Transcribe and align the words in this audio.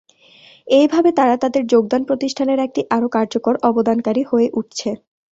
এইভাবে, 0.67 1.09
তারা 1.11 1.35
তাদের 1.37 1.63
যোগদান 1.67 2.01
প্রতিষ্ঠানের 2.03 2.59
একটি 2.59 2.81
আরো 2.89 3.07
কার্যকর 3.09 3.53
অবদানকারী 3.69 4.23
হয়ে 4.23 4.47
উঠছে। 4.53 4.89